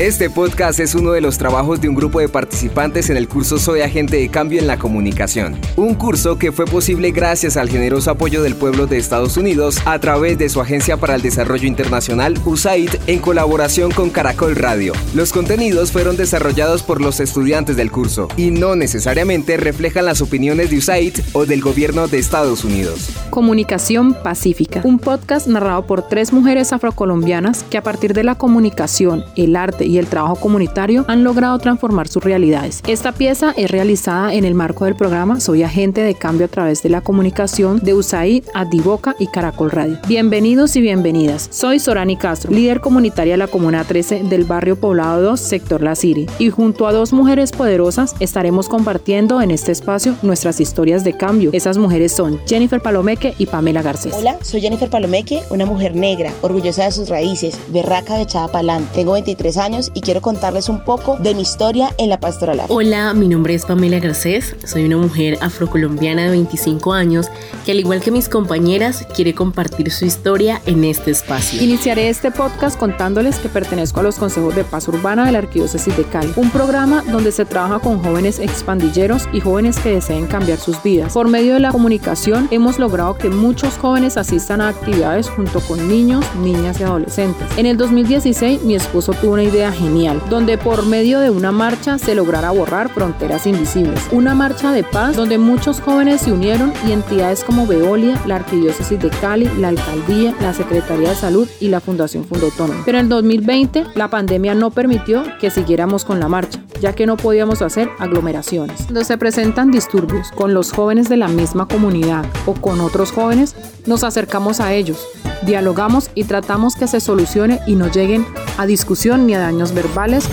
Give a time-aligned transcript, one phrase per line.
[0.00, 3.60] Este podcast es uno de los trabajos de un grupo de participantes en el curso
[3.60, 5.56] Soy Agente de Cambio en la Comunicación.
[5.76, 9.96] Un curso que fue posible gracias al generoso apoyo del pueblo de Estados Unidos a
[10.00, 14.94] través de su Agencia para el Desarrollo Internacional, USAID, en colaboración con Caracol Radio.
[15.14, 20.70] Los contenidos fueron desarrollados por los estudiantes del curso y no necesariamente reflejan las opiniones
[20.70, 23.10] de USAID o del gobierno de Estados Unidos.
[23.30, 29.24] Comunicación Pacífica, un podcast narrado por tres mujeres afrocolombianas que a partir de la comunicación,
[29.36, 32.80] el arte y el trabajo comunitario han logrado transformar sus realidades.
[32.86, 36.82] Esta pieza es realizada en el marco del programa Soy Agente de Cambio a través
[36.82, 39.98] de la comunicación de USAID, Adivoca y Caracol Radio.
[40.06, 41.48] Bienvenidos y bienvenidas.
[41.50, 45.94] Soy Sorani Castro, líder comunitaria de la Comuna 13 del barrio Poblado 2, sector La
[45.94, 51.16] Ciri, y junto a dos mujeres poderosas estaremos compartiendo en este espacio nuestras historias de
[51.16, 51.50] cambio.
[51.52, 54.14] Esas mujeres son Jennifer Palomeque y Pamela Garcés.
[54.16, 58.88] Hola, soy Jennifer Palomeque, una mujer negra, orgullosa de sus raíces, berraca de echada pa'lante.
[58.94, 62.60] Tengo 23 años y quiero contarles un poco de mi historia en la pastoral.
[62.68, 67.26] Hola, mi nombre es Pamela Garcés, soy una mujer afrocolombiana de 25 años
[67.64, 71.60] que al igual que mis compañeras quiere compartir su historia en este espacio.
[71.60, 75.96] Iniciaré este podcast contándoles que pertenezco a los consejos de paz urbana de la Arquidiócesis
[75.96, 80.58] de Cali, un programa donde se trabaja con jóvenes expandilleros y jóvenes que deseen cambiar
[80.58, 81.14] sus vidas.
[81.14, 85.88] Por medio de la comunicación hemos logrado que muchos jóvenes asistan a actividades junto con
[85.88, 87.48] niños, niñas y adolescentes.
[87.56, 91.98] En el 2016 mi esposo tuvo una idea genial, donde por medio de una marcha
[91.98, 94.00] se lograra borrar fronteras invisibles.
[94.12, 98.98] Una marcha de paz donde muchos jóvenes se unieron y entidades como Veolia, la Arquidiócesis
[98.98, 102.82] de Cali, la Alcaldía, la Secretaría de Salud y la Fundación Fundo Autónomo.
[102.84, 107.16] Pero en 2020 la pandemia no permitió que siguiéramos con la marcha, ya que no
[107.16, 108.82] podíamos hacer aglomeraciones.
[108.84, 113.54] Cuando se presentan disturbios con los jóvenes de la misma comunidad o con otros jóvenes,
[113.86, 115.06] nos acercamos a ellos
[115.42, 118.26] dialogamos y tratamos que se solucione y no lleguen
[118.58, 120.28] a discusión ni a daños verbales.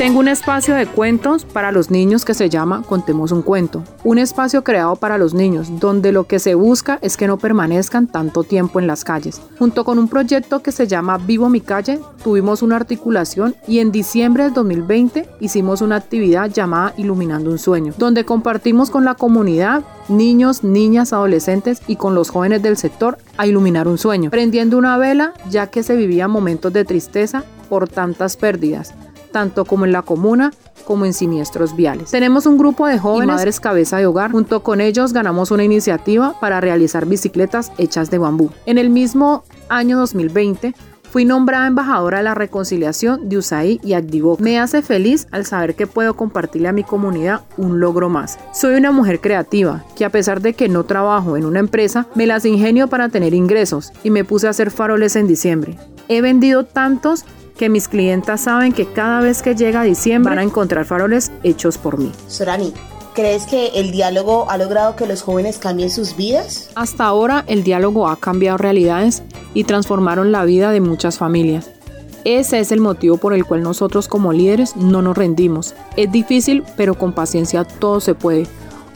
[0.00, 4.16] Tengo un espacio de cuentos para los niños que se llama Contemos un cuento, un
[4.16, 8.42] espacio creado para los niños donde lo que se busca es que no permanezcan tanto
[8.42, 9.42] tiempo en las calles.
[9.58, 13.92] Junto con un proyecto que se llama Vivo mi calle, tuvimos una articulación y en
[13.92, 19.84] diciembre del 2020 hicimos una actividad llamada Iluminando un sueño, donde compartimos con la comunidad
[20.10, 24.98] niños, niñas, adolescentes y con los jóvenes del sector a iluminar un sueño, prendiendo una
[24.98, 28.94] vela ya que se vivían momentos de tristeza por tantas pérdidas
[29.30, 30.52] tanto como en la comuna
[30.84, 32.10] como en siniestros viales.
[32.10, 34.32] Tenemos un grupo de jóvenes madres cabeza de hogar.
[34.32, 38.50] Junto con ellos ganamos una iniciativa para realizar bicicletas hechas de bambú.
[38.66, 40.74] En el mismo año 2020
[41.10, 44.36] Fui nombrada embajadora de la reconciliación de USAID y Activo.
[44.38, 48.38] Me hace feliz al saber que puedo compartirle a mi comunidad un logro más.
[48.52, 52.26] Soy una mujer creativa que a pesar de que no trabajo en una empresa, me
[52.26, 55.76] las ingenio para tener ingresos y me puse a hacer faroles en diciembre.
[56.06, 57.24] He vendido tantos
[57.58, 61.76] que mis clientas saben que cada vez que llega diciembre van a encontrar faroles hechos
[61.76, 62.12] por mí.
[62.28, 62.72] Sorani,
[63.14, 66.70] ¿crees que el diálogo ha logrado que los jóvenes cambien sus vidas?
[66.74, 69.22] Hasta ahora el diálogo ha cambiado realidades
[69.54, 71.70] y transformaron la vida de muchas familias.
[72.24, 75.74] Ese es el motivo por el cual nosotros como líderes no nos rendimos.
[75.96, 78.46] Es difícil, pero con paciencia todo se puede.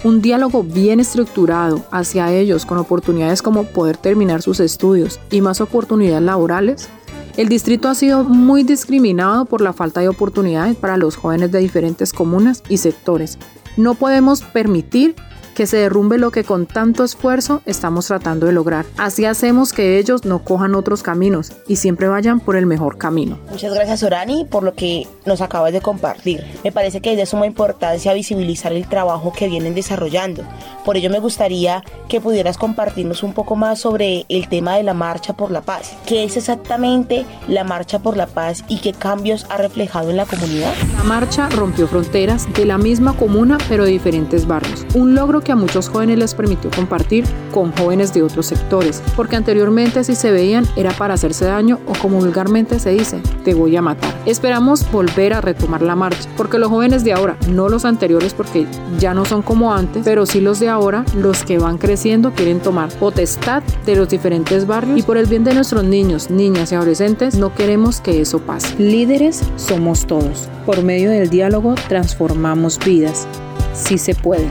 [0.04, 5.62] Un diálogo bien estructurado hacia ellos con oportunidades como poder terminar sus estudios y más
[5.62, 6.88] oportunidades laborales
[7.36, 11.58] el distrito ha sido muy discriminado por la falta de oportunidades para los jóvenes de
[11.58, 13.38] diferentes comunas y sectores.
[13.77, 15.17] No podemos permitir
[15.54, 18.84] que se derrumbe lo que con tanto esfuerzo estamos tratando de lograr.
[18.97, 23.38] Así hacemos que ellos no cojan otros caminos y siempre vayan por el mejor camino.
[23.50, 26.44] Muchas gracias Orani por lo que nos acabas de compartir.
[26.64, 30.44] Me parece que es de suma importancia visibilizar el trabajo que vienen desarrollando.
[30.84, 34.94] Por ello me gustaría que pudieras compartirnos un poco más sobre el tema de la
[34.94, 35.97] Marcha por la Paz.
[36.06, 40.26] ¿Qué es exactamente la Marcha por la Paz y qué cambios ha reflejado en la
[40.26, 40.75] comunidad?
[40.97, 44.84] La marcha rompió fronteras de la misma comuna pero de diferentes barrios.
[44.94, 49.37] Un logro que a muchos jóvenes les permitió compartir con jóvenes de otros sectores, porque
[49.37, 53.76] anteriormente si se veían era para hacerse daño o como vulgarmente se dice, te voy
[53.76, 54.12] a matar.
[54.26, 58.67] Esperamos volver a retomar la marcha, porque los jóvenes de ahora, no los anteriores porque
[58.99, 62.61] ya no son como antes, pero sí los de ahora, los que van creciendo quieren
[62.61, 66.75] tomar potestad de los diferentes barrios y por el bien de nuestros niños, niñas y
[66.75, 68.75] adolescentes no queremos que eso pase.
[68.79, 70.49] Líderes somos todos.
[70.67, 73.26] Por medio del diálogo transformamos vidas.
[73.75, 74.49] Sí se puede.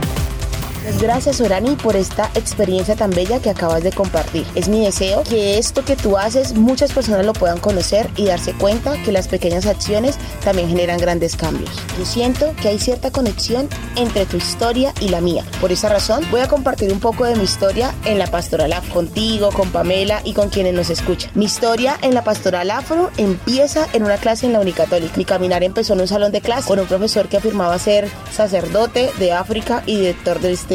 [1.00, 4.46] Gracias Orani por esta experiencia tan bella que acabas de compartir.
[4.54, 8.52] Es mi deseo que esto que tú haces muchas personas lo puedan conocer y darse
[8.52, 11.70] cuenta que las pequeñas acciones también generan grandes cambios.
[11.98, 15.44] Yo siento que hay cierta conexión entre tu historia y la mía.
[15.60, 18.92] Por esa razón voy a compartir un poco de mi historia en la Pastoral Afro,
[18.92, 21.30] contigo, con Pamela y con quienes nos escuchan.
[21.34, 25.16] Mi historia en la Pastoral Afro empieza en una clase en la Unicatólica.
[25.16, 29.10] Mi caminar empezó en un salón de clase con un profesor que afirmaba ser sacerdote
[29.18, 30.73] de África y director de este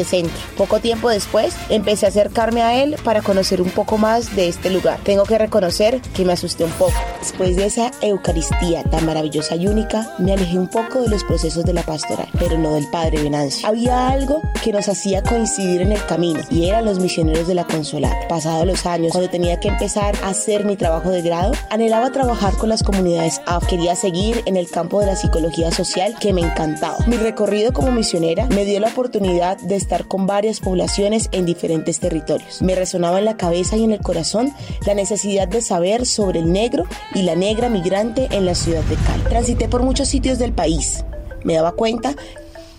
[0.56, 4.70] Poco tiempo después empecé a acercarme a él para conocer un poco más de este
[4.70, 4.98] lugar.
[5.04, 6.94] Tengo que reconocer que me asusté un poco.
[7.18, 11.64] Después de esa Eucaristía tan maravillosa y única, me alejé un poco de los procesos
[11.64, 13.68] de la pastoral, pero no del Padre Venancio.
[13.68, 17.64] Había algo que nos hacía coincidir en el camino y eran los misioneros de la
[17.64, 18.28] Consolata.
[18.28, 22.54] Pasados los años, cuando tenía que empezar a hacer mi trabajo de grado, anhelaba trabajar
[22.54, 23.66] con las comunidades AF.
[23.66, 26.98] Quería seguir en el campo de la psicología social que me encantaba.
[27.06, 31.98] Mi recorrido como misionera me dio la oportunidad de estar con varias poblaciones en diferentes
[32.00, 32.62] territorios.
[32.62, 34.52] Me resonaba en la cabeza y en el corazón
[34.86, 36.84] la necesidad de saber sobre el negro
[37.14, 39.22] y la negra migrante en la ciudad de Cali.
[39.24, 41.04] Transité por muchos sitios del país.
[41.42, 42.14] Me daba cuenta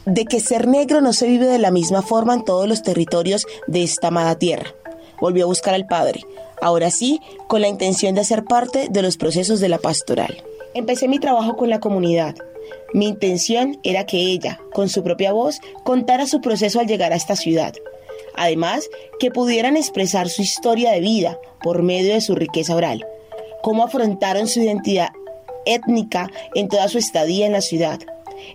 [0.06, 3.46] de que ser negro no se vive de la misma forma en todos los territorios
[3.68, 4.74] de esta amada tierra.
[5.20, 6.22] Volví a buscar al Padre,
[6.62, 10.44] ahora sí, con la intención de ser parte de los procesos de la pastoral.
[10.74, 12.36] Empecé mi trabajo con la comunidad.
[12.94, 17.18] Mi intención era que ella, con su propia voz, contara su proceso al llegar a
[17.18, 17.74] esta ciudad.
[18.36, 23.06] Además, que pudieran expresar su historia de vida por medio de su riqueza oral
[23.62, 25.10] cómo afrontaron su identidad
[25.66, 28.00] étnica en toda su estadía en la ciudad.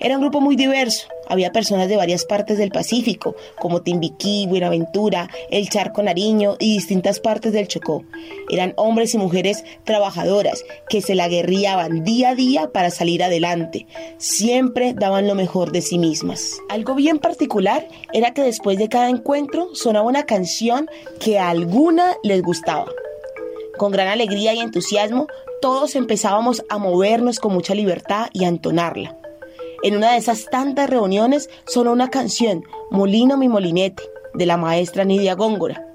[0.00, 1.09] Era un grupo muy diverso.
[1.29, 7.19] Había personas de varias partes del Pacífico, como Timbiquí, Buenaventura, el Charco Nariño y distintas
[7.19, 8.05] partes del Chocó.
[8.49, 13.87] Eran hombres y mujeres trabajadoras que se la guerriaban día a día para salir adelante.
[14.19, 16.61] Siempre daban lo mejor de sí mismas.
[16.69, 20.88] Algo bien particular era que después de cada encuentro sonaba una canción
[21.19, 22.87] que a alguna les gustaba.
[23.77, 25.27] Con gran alegría y entusiasmo,
[25.61, 29.17] todos empezábamos a movernos con mucha libertad y a entonarla.
[29.82, 34.02] En una de esas tantas reuniones sonó una canción, Molino mi molinete,
[34.34, 35.87] de la maestra Nidia Góngora.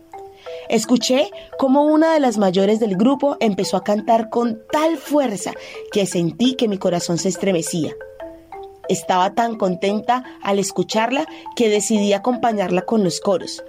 [0.70, 5.54] Escuché cómo una de las mayores del grupo empezó a cantar con tal fuerza
[5.92, 7.94] que sentí que mi corazón se estremecía.
[8.88, 11.26] Estaba tan contenta al escucharla
[11.56, 13.64] que decidí acompañarla con los coros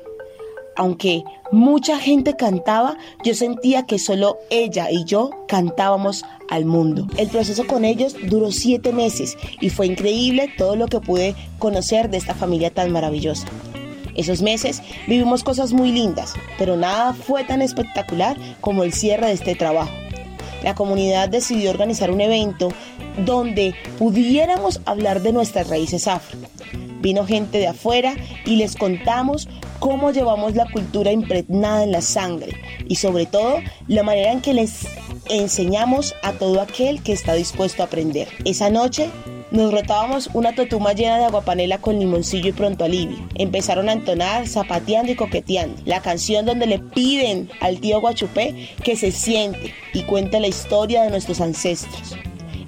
[0.77, 7.07] aunque mucha gente cantaba, yo sentía que solo ella y yo cantábamos al mundo.
[7.17, 12.11] El proceso con ellos duró siete meses y fue increíble todo lo que pude conocer
[12.11, 13.47] de esta familia tan maravillosa.
[14.15, 19.33] Esos meses vivimos cosas muy lindas, pero nada fue tan espectacular como el cierre de
[19.33, 19.93] este trabajo.
[20.63, 22.73] La comunidad decidió organizar un evento
[23.25, 26.39] donde pudiéramos hablar de nuestras raíces afro.
[27.01, 28.15] Vino gente de afuera
[28.47, 29.49] y les contamos
[29.83, 32.53] cómo llevamos la cultura impregnada en la sangre
[32.87, 33.57] y sobre todo
[33.89, 34.87] la manera en que les
[35.29, 38.29] enseñamos a todo aquel que está dispuesto a aprender.
[38.45, 39.11] Esa noche
[39.51, 43.19] nos rotábamos una totuma llena de aguapanela con limoncillo y pronto alivio.
[43.35, 45.83] Empezaron a entonar, zapateando y coqueteando.
[45.85, 51.03] La canción donde le piden al tío Guachupé que se siente y cuente la historia
[51.03, 52.17] de nuestros ancestros.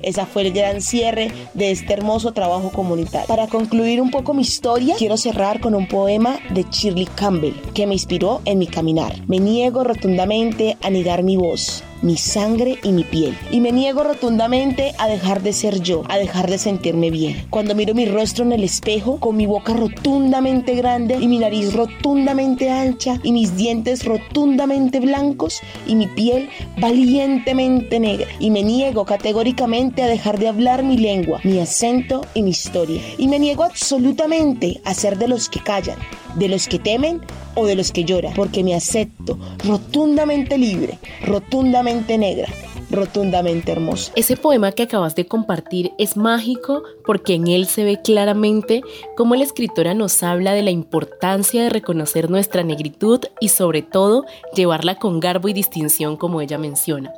[0.05, 3.27] Esa fue el gran cierre de este hermoso trabajo comunitario.
[3.27, 7.87] Para concluir un poco mi historia, quiero cerrar con un poema de Shirley Campbell que
[7.87, 9.15] me inspiró en mi caminar.
[9.27, 13.37] Me niego rotundamente a negar mi voz mi sangre y mi piel.
[13.51, 17.47] Y me niego rotundamente a dejar de ser yo, a dejar de sentirme bien.
[17.51, 21.73] Cuando miro mi rostro en el espejo, con mi boca rotundamente grande y mi nariz
[21.73, 28.29] rotundamente ancha y mis dientes rotundamente blancos y mi piel valientemente negra.
[28.39, 33.01] Y me niego categóricamente a dejar de hablar mi lengua, mi acento y mi historia.
[33.17, 35.99] Y me niego absolutamente a ser de los que callan,
[36.37, 37.21] de los que temen
[37.55, 42.49] o de los que lloran, porque me acepto rotundamente libre, rotundamente negra,
[42.91, 44.13] rotundamente hermosa.
[44.17, 48.83] Ese poema que acabas de compartir es mágico porque en él se ve claramente
[49.17, 54.25] cómo la escritora nos habla de la importancia de reconocer nuestra negritud y sobre todo
[54.55, 57.13] llevarla con garbo y distinción como ella menciona.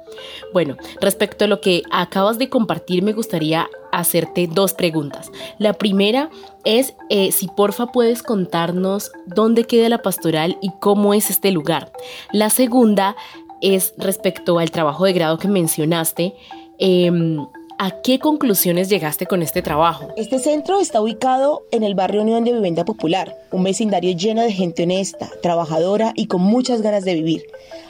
[0.52, 5.31] Bueno, respecto a lo que acabas de compartir me gustaría hacerte dos preguntas.
[5.59, 6.31] La primera
[6.64, 11.93] es eh, si porfa puedes contarnos dónde queda la pastoral y cómo es este lugar.
[12.33, 13.16] La segunda
[13.61, 16.35] es respecto al trabajo de grado que mencionaste.
[16.78, 17.47] Em,
[17.78, 20.09] ¿A qué conclusiones llegaste con este trabajo?
[20.16, 24.52] Este centro está ubicado en el barrio Unión de Vivienda Popular, un vecindario lleno de
[24.52, 27.45] gente honesta, trabajadora y con muchas ganas de vivir.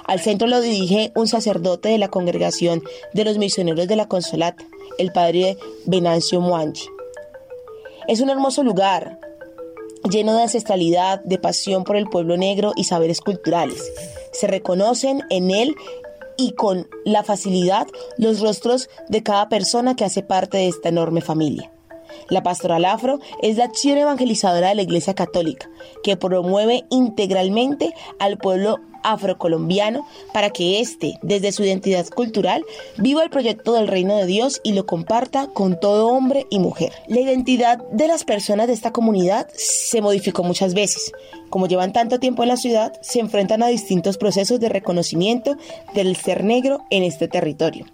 [0.04, 2.82] Al centro lo dirige un sacerdote de la congregación
[3.14, 4.64] de los misioneros de la Consolata,
[4.98, 6.88] el padre Venancio Muanchi.
[8.08, 9.20] Es un hermoso lugar,
[10.10, 13.88] lleno de ancestralidad, de pasión por el pueblo negro y saberes culturales.
[14.32, 15.76] Se reconocen en él
[16.36, 17.86] y con la facilidad
[18.18, 21.72] los rostros de cada persona que hace parte de esta enorme familia.
[22.28, 25.68] La pastoral afro es la acción evangelizadora de la Iglesia Católica,
[26.02, 32.64] que promueve integralmente al pueblo afrocolombiano para que éste, desde su identidad cultural,
[32.98, 36.92] viva el proyecto del reino de Dios y lo comparta con todo hombre y mujer.
[37.06, 41.12] La identidad de las personas de esta comunidad se modificó muchas veces.
[41.50, 45.56] Como llevan tanto tiempo en la ciudad, se enfrentan a distintos procesos de reconocimiento
[45.94, 47.86] del ser negro en este territorio.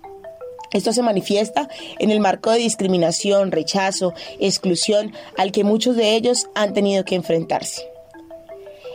[0.73, 6.49] Esto se manifiesta en el marco de discriminación, rechazo, exclusión al que muchos de ellos
[6.55, 7.93] han tenido que enfrentarse.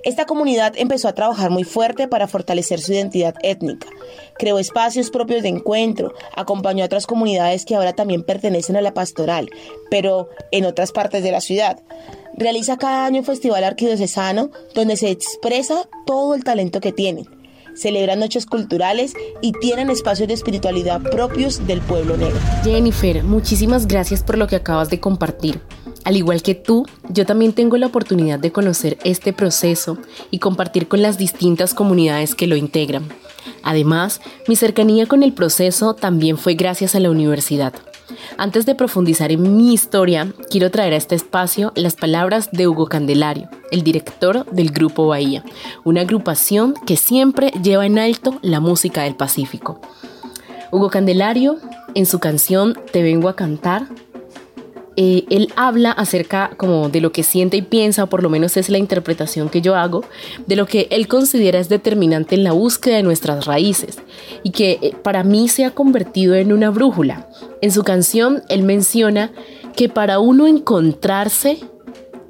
[0.04, 3.88] Esta comunidad empezó a trabajar muy fuerte para fortalecer su identidad étnica.
[4.38, 8.94] Creó espacios propios de encuentro, acompañó a otras comunidades que ahora también pertenecen a la
[8.94, 9.50] pastoral,
[9.92, 11.80] pero en otras partes de la ciudad.
[12.36, 17.37] Realiza cada año un festival arquidiocesano donde se expresa todo el talento que tienen
[17.78, 22.38] celebran noches culturales y tienen espacios de espiritualidad propios del pueblo negro.
[22.64, 25.62] Jennifer, muchísimas gracias por lo que acabas de compartir.
[26.04, 29.98] Al igual que tú, yo también tengo la oportunidad de conocer este proceso
[30.32, 33.10] y compartir con las distintas comunidades que lo integran.
[33.64, 37.74] Además, mi cercanía con el proceso también fue gracias a la universidad.
[38.38, 42.88] Antes de profundizar en mi historia, quiero traer a este espacio las palabras de Hugo
[42.88, 45.44] Candelario, el director del Grupo Bahía,
[45.84, 49.82] una agrupación que siempre lleva en alto la música del Pacífico.
[50.72, 51.58] Hugo Candelario,
[51.96, 53.88] en su canción Te vengo a cantar,
[55.00, 58.58] eh, él habla acerca como de lo que siente y piensa, o por lo menos
[58.58, 60.04] es la interpretación que yo hago,
[60.48, 64.00] de lo que él considera es determinante en la búsqueda de nuestras raíces
[64.42, 67.30] y que eh, para mí se ha convertido en una brújula.
[67.62, 69.32] En su canción él menciona
[69.76, 71.60] que para uno encontrarse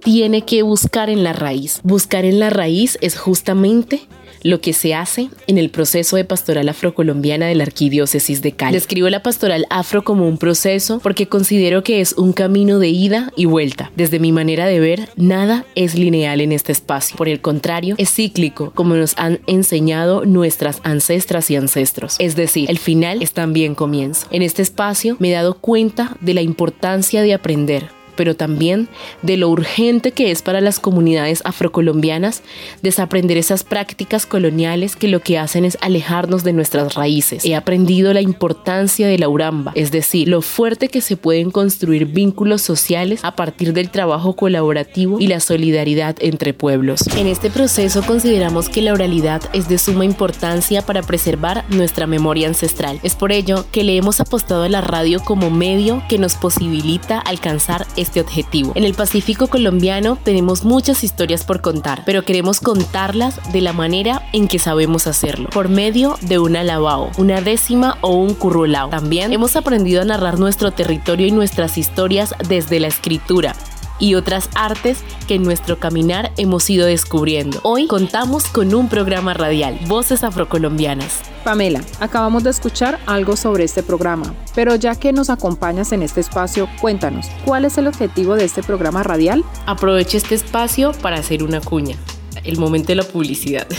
[0.02, 1.80] tiene que buscar en la raíz.
[1.84, 4.02] Buscar en la raíz es justamente
[4.44, 8.74] lo que se hace en el proceso de pastoral afrocolombiana de la Arquidiócesis de Cali.
[8.74, 13.32] Describo la pastoral afro como un proceso porque considero que es un camino de ida
[13.36, 13.92] y vuelta.
[13.96, 17.18] Desde mi manera de ver, nada es lineal en este espacio.
[17.18, 22.16] Por el contrario, es cíclico, como nos han enseñado nuestras ancestras y ancestros.
[22.20, 24.28] Es decir, el final es también comienzo.
[24.32, 28.90] En este espacio me he dado cuenta de la importancia de aprender, pero también
[29.22, 32.44] de lo urgente que es para las comunidades afrocolombianas
[32.82, 37.46] desaprender esas prácticas coloniales que lo que hacen es alejarnos de nuestras raíces.
[37.46, 42.06] He aprendido la importancia de la uramba, es decir, lo fuerte que se pueden construir
[42.06, 47.08] vínculos sociales a partir del trabajo colaborativo y la solidaridad entre pueblos.
[47.16, 52.48] En este proceso consideramos que la oralidad es de suma importancia para preservar nuestra memoria
[52.48, 53.00] ancestral.
[53.04, 57.20] Es por ello que le hemos apostado a la radio como medio que nos posibilita
[57.20, 58.72] alcanzar este objetivo.
[58.76, 64.24] En el Pacífico colombiano tenemos muchas historias por contar, pero queremos contarlas de la manera
[64.34, 68.90] en que sabemos hacerlo, por medio de una lavao, una décima o un currulao.
[68.90, 73.56] También hemos aprendido a narrar nuestro territorio y nuestras historias desde la escritura,
[74.00, 77.60] y otras artes que en nuestro caminar hemos ido descubriendo.
[77.64, 81.22] Hoy contamos con un programa radial, Voces Afrocolombianas.
[81.44, 86.22] Pamela, acabamos de escuchar algo sobre este programa, pero ya que nos acompañas en este
[86.22, 89.44] espacio, cuéntanos, ¿cuál es el objetivo de este programa radial?
[89.66, 91.96] Aprovecho este espacio para hacer una cuña,
[92.44, 93.68] el momento de la publicidad.